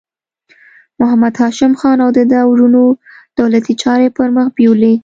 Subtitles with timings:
[0.99, 2.83] محمد هاشم خان او د ده وروڼو
[3.39, 4.93] دولتي چارې پر مخ بیولې.